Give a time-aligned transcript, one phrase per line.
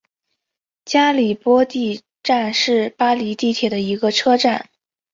[0.83, 4.71] 加里波第站是巴黎地铁的一个车站。